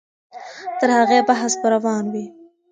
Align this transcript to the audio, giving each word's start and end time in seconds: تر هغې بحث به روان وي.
تر 0.79 0.89
هغې 0.97 1.19
بحث 1.27 1.53
به 1.61 1.67
روان 1.75 2.05
وي. 2.13 2.25